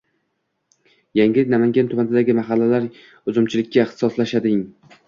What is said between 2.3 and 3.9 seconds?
mahallalar uzumchilikka